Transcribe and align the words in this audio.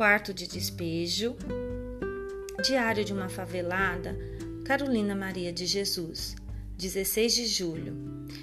Quarto 0.00 0.32
de 0.32 0.46
despejo. 0.46 1.36
Diário 2.64 3.04
de 3.04 3.12
uma 3.12 3.28
favelada. 3.28 4.16
Carolina 4.64 5.14
Maria 5.14 5.52
de 5.52 5.66
Jesus. 5.66 6.34
16 6.78 7.34
de 7.34 7.46
julho. 7.46 7.94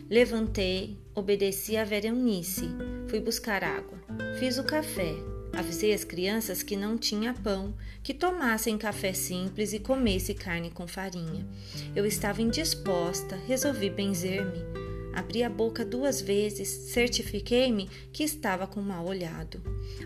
Levantei, 0.07 0.99
obedeci 1.15 1.75
a 1.75 1.83
Vera 1.83 2.09
Eunice, 2.09 2.69
fui 3.07 3.19
buscar 3.19 3.63
água, 3.63 3.97
fiz 4.37 4.59
o 4.59 4.63
café, 4.63 5.15
avisei 5.51 5.95
as 5.95 6.03
crianças 6.03 6.61
que 6.61 6.77
não 6.77 6.95
tinha 6.95 7.33
pão, 7.33 7.73
que 8.03 8.13
tomassem 8.13 8.77
café 8.77 9.11
simples 9.11 9.73
e 9.73 9.79
comesse 9.79 10.35
carne 10.35 10.69
com 10.69 10.87
farinha. 10.87 11.43
Eu 11.95 12.05
estava 12.05 12.39
indisposta, 12.39 13.35
resolvi 13.47 13.89
benzer-me. 13.89 14.86
Abri 15.17 15.41
a 15.41 15.49
boca 15.49 15.83
duas 15.83 16.21
vezes, 16.21 16.67
certifiquei-me 16.67 17.89
que 18.13 18.23
estava 18.23 18.67
com 18.67 18.83
mal 18.83 19.03
olhado. 19.03 19.59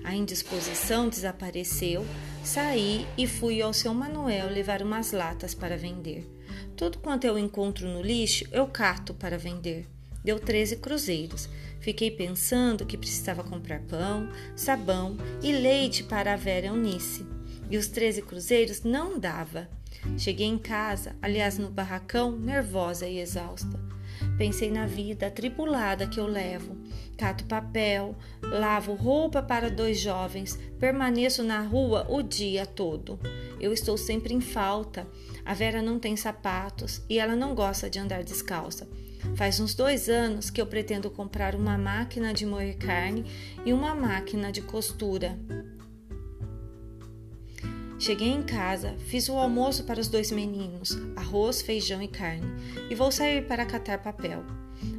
A 0.06 0.16
indisposição 0.16 1.10
desapareceu, 1.10 2.06
saí 2.46 3.06
e 3.18 3.28
fui 3.28 3.62
ao 3.62 3.74
seu 3.74 3.94
Manuel 3.94 4.48
levar 4.48 4.82
umas 4.82 5.12
latas 5.12 5.54
para 5.54 5.76
vender. 5.76 6.26
Tudo 6.78 7.00
quanto 7.00 7.26
eu 7.26 7.38
encontro 7.38 7.90
no 7.90 8.02
lixo, 8.02 8.46
eu 8.54 8.66
cato 8.68 9.14
para 9.14 9.38
vender. 9.38 9.86
Deu 10.24 10.40
13 10.40 10.78
cruzeiros. 10.78 11.50
Fiquei 11.82 12.10
pensando 12.10 12.86
que 12.86 12.98
precisava 12.98 13.44
comprar 13.44 13.82
pão, 13.82 14.30
sabão 14.56 15.18
e 15.44 15.52
leite 15.52 16.06
para 16.06 16.32
a 16.32 16.38
Vera 16.38 16.68
Eunice. 16.68 17.26
E 17.70 17.78
os 17.78 17.88
13 17.88 18.22
cruzeiros 18.22 18.84
não 18.84 19.20
dava. 19.20 19.68
Cheguei 20.18 20.48
em 20.48 20.58
casa, 20.58 21.18
aliás 21.22 21.58
no 21.58 21.70
barracão, 21.70 22.32
nervosa 22.32 23.06
e 23.10 23.20
exausta. 23.20 23.78
Pensei 24.38 24.72
na 24.72 24.86
vida 24.86 25.28
atribulada 25.28 26.08
que 26.08 26.20
eu 26.20 26.26
levo. 26.26 26.78
Cato 27.18 27.46
papel, 27.46 28.16
lavo 28.42 28.94
roupa 28.94 29.44
para 29.44 29.70
dois 29.70 30.00
jovens, 30.00 30.58
permaneço 30.80 31.44
na 31.44 31.62
rua 31.62 32.08
o 32.10 32.22
dia 32.22 32.66
todo. 32.66 33.20
Eu 33.60 33.72
estou 33.72 33.98
sempre 33.98 34.34
em 34.34 34.42
falta. 34.42 35.08
A 35.46 35.54
Vera 35.54 35.82
não 35.82 36.00
tem 36.00 36.16
sapatos 36.16 37.02
e 37.10 37.20
ela 37.20 37.36
não 37.36 37.54
gosta 37.54 37.90
de 37.90 38.00
andar 38.00 38.24
descalça. 38.24 38.88
Faz 39.36 39.60
uns 39.60 39.76
dois 39.76 40.10
anos 40.10 40.50
que 40.50 40.60
eu 40.60 40.66
pretendo 40.66 41.10
comprar 41.10 41.54
uma 41.56 41.78
máquina 41.78 42.34
de 42.34 42.46
moer 42.46 42.78
carne 42.78 43.24
e 43.66 43.72
uma 43.72 43.94
máquina 43.94 44.52
de 44.52 44.62
costura. 44.62 45.38
Cheguei 48.02 48.30
em 48.30 48.42
casa, 48.42 48.96
fiz 49.06 49.30
o 49.30 49.34
almoço 49.34 49.84
para 49.84 50.00
os 50.00 50.08
dois 50.08 50.32
meninos, 50.32 50.98
arroz, 51.16 51.62
feijão 51.62 52.02
e 52.02 52.08
carne, 52.08 52.48
e 52.90 52.96
vou 52.96 53.12
sair 53.12 53.46
para 53.46 53.64
catar 53.64 54.00
papel. 54.00 54.44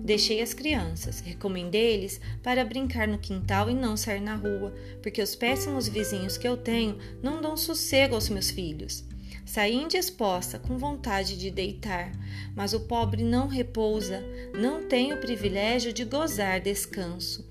Deixei 0.04 0.40
as 0.40 0.54
crianças, 0.54 1.18
recomendei-lhes 1.18 2.20
para 2.44 2.64
brincar 2.64 3.08
no 3.08 3.18
quintal 3.18 3.68
e 3.68 3.74
não 3.74 3.96
sair 3.96 4.20
na 4.20 4.36
rua, 4.36 4.72
porque 5.02 5.20
os 5.20 5.34
péssimos 5.34 5.88
vizinhos 5.88 6.38
que 6.38 6.46
eu 6.46 6.56
tenho 6.56 6.96
não 7.20 7.42
dão 7.42 7.56
sossego 7.56 8.14
aos 8.14 8.28
meus 8.28 8.52
filhos. 8.52 9.04
Saí 9.44 9.74
indisposta, 9.74 10.60
com 10.60 10.78
vontade 10.78 11.36
de 11.36 11.50
deitar, 11.50 12.12
mas 12.54 12.72
o 12.72 12.86
pobre 12.86 13.24
não 13.24 13.48
repousa, 13.48 14.22
não 14.56 14.84
tem 14.84 15.12
o 15.12 15.18
privilégio 15.18 15.92
de 15.92 16.04
gozar 16.04 16.60
descanso. 16.60 17.44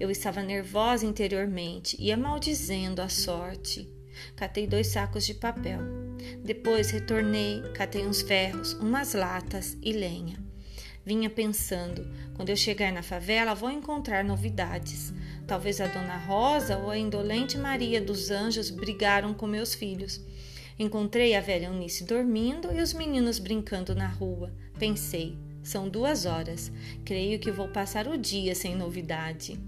Eu 0.00 0.10
estava 0.10 0.42
nervosa 0.42 1.06
interiormente, 1.06 1.96
ia 2.00 2.16
maldizendo 2.16 3.00
a 3.00 3.08
sorte. 3.08 3.94
Catei 4.34 4.66
dois 4.66 4.88
sacos 4.88 5.24
de 5.24 5.34
papel. 5.34 5.80
Depois 6.44 6.90
retornei, 6.90 7.62
catei 7.74 8.06
uns 8.06 8.22
ferros, 8.22 8.72
umas 8.74 9.14
latas 9.14 9.76
e 9.82 9.92
lenha. 9.92 10.38
Vinha 11.04 11.30
pensando: 11.30 12.04
quando 12.34 12.50
eu 12.50 12.56
chegar 12.56 12.92
na 12.92 13.02
favela, 13.02 13.54
vou 13.54 13.70
encontrar 13.70 14.24
novidades. 14.24 15.14
Talvez 15.46 15.80
a 15.80 15.86
Dona 15.86 16.16
Rosa 16.16 16.78
ou 16.78 16.90
a 16.90 16.98
indolente 16.98 17.56
Maria 17.56 18.00
dos 18.00 18.30
Anjos 18.30 18.70
brigaram 18.70 19.32
com 19.32 19.46
meus 19.46 19.74
filhos. 19.74 20.20
Encontrei 20.78 21.34
a 21.34 21.40
velha 21.40 21.66
Eunice 21.66 22.04
dormindo 22.04 22.72
e 22.72 22.80
os 22.80 22.92
meninos 22.92 23.38
brincando 23.38 23.94
na 23.94 24.08
rua. 24.08 24.52
Pensei: 24.78 25.38
são 25.62 25.88
duas 25.88 26.26
horas. 26.26 26.72
Creio 27.04 27.38
que 27.38 27.50
vou 27.50 27.68
passar 27.68 28.08
o 28.08 28.18
dia 28.18 28.54
sem 28.54 28.76
novidade. 28.76 29.58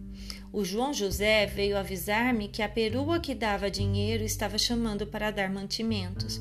O 0.50 0.64
João 0.64 0.94
José 0.94 1.44
veio 1.46 1.76
avisar-me 1.76 2.48
que 2.48 2.62
a 2.62 2.68
perua 2.68 3.20
que 3.20 3.34
dava 3.34 3.70
dinheiro 3.70 4.24
estava 4.24 4.56
chamando 4.56 5.06
para 5.06 5.30
dar 5.30 5.50
mantimentos. 5.50 6.40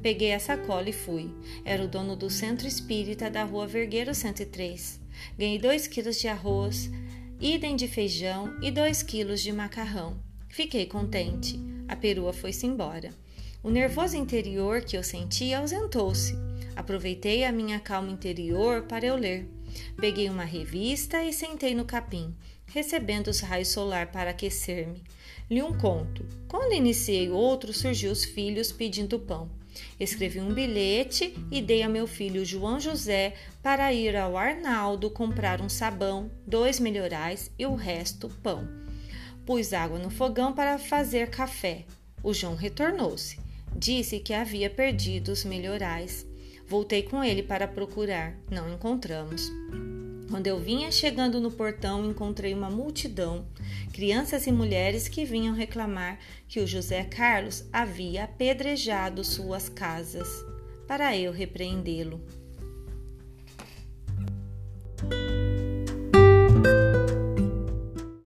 Peguei 0.00 0.32
a 0.32 0.38
sacola 0.38 0.88
e 0.88 0.92
fui. 0.92 1.28
Era 1.64 1.82
o 1.82 1.88
dono 1.88 2.14
do 2.14 2.30
centro 2.30 2.68
espírita 2.68 3.28
da 3.28 3.42
rua 3.42 3.66
Vergueiro 3.66 4.14
103. 4.14 5.00
Ganhei 5.36 5.58
dois 5.58 5.88
quilos 5.88 6.20
de 6.20 6.28
arroz, 6.28 6.88
idem 7.40 7.74
de 7.74 7.88
feijão 7.88 8.56
e 8.62 8.70
dois 8.70 9.02
quilos 9.02 9.42
de 9.42 9.52
macarrão. 9.52 10.16
Fiquei 10.48 10.86
contente. 10.86 11.58
A 11.88 11.96
perua 11.96 12.32
foi-se 12.32 12.64
embora. 12.64 13.12
O 13.60 13.70
nervoso 13.70 14.16
interior 14.16 14.82
que 14.82 14.96
eu 14.96 15.02
sentia 15.02 15.58
ausentou-se. 15.58 16.36
Aproveitei 16.76 17.44
a 17.44 17.50
minha 17.50 17.80
calma 17.80 18.10
interior 18.10 18.82
para 18.82 19.04
eu 19.04 19.16
ler. 19.16 19.57
Peguei 19.96 20.28
uma 20.28 20.44
revista 20.44 21.22
e 21.22 21.32
sentei 21.32 21.74
no 21.74 21.84
capim 21.84 22.34
recebendo 22.68 23.28
os 23.28 23.40
raios 23.40 23.68
solar 23.68 24.08
para 24.08 24.30
aquecer-me. 24.30 25.02
Li 25.50 25.62
um 25.62 25.76
conto. 25.76 26.24
Quando 26.46 26.74
iniciei 26.74 27.30
outro, 27.30 27.72
surgiu 27.72 28.12
os 28.12 28.24
filhos 28.24 28.70
pedindo 28.70 29.18
pão. 29.18 29.50
Escrevi 29.98 30.40
um 30.40 30.52
bilhete 30.52 31.34
e 31.50 31.62
dei 31.62 31.82
a 31.82 31.88
meu 31.88 32.06
filho 32.06 32.44
João 32.44 32.80
José 32.80 33.34
para 33.62 33.92
ir 33.92 34.16
ao 34.16 34.36
Arnaldo 34.36 35.10
comprar 35.10 35.60
um 35.60 35.68
sabão, 35.68 36.30
dois 36.46 36.80
melhorais 36.80 37.50
e 37.58 37.64
o 37.64 37.74
resto 37.74 38.28
pão. 38.42 38.68
Pus 39.46 39.72
água 39.72 39.98
no 39.98 40.10
fogão 40.10 40.52
para 40.52 40.78
fazer 40.78 41.30
café. 41.30 41.84
O 42.22 42.34
João 42.34 42.54
retornou-se. 42.54 43.38
Disse 43.74 44.18
que 44.18 44.34
havia 44.34 44.68
perdido 44.68 45.30
os 45.30 45.44
melhorais. 45.44 46.26
Voltei 46.68 47.02
com 47.02 47.24
ele 47.24 47.42
para 47.42 47.66
procurar. 47.66 48.34
Não 48.50 48.70
encontramos. 48.70 49.50
Quando 50.30 50.46
eu 50.46 50.60
vinha 50.60 50.92
chegando 50.92 51.40
no 51.40 51.50
portão, 51.50 52.04
encontrei 52.04 52.52
uma 52.52 52.68
multidão, 52.68 53.46
crianças 53.90 54.46
e 54.46 54.52
mulheres 54.52 55.08
que 55.08 55.24
vinham 55.24 55.54
reclamar 55.54 56.18
que 56.46 56.60
o 56.60 56.66
José 56.66 57.02
Carlos 57.04 57.64
havia 57.72 58.24
apedrejado 58.24 59.24
suas 59.24 59.70
casas, 59.70 60.28
para 60.86 61.16
eu 61.16 61.32
repreendê-lo. 61.32 62.20